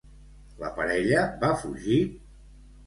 La 0.63 0.71
parella 0.79 1.21
va 1.45 1.55
fugir? 1.67 2.03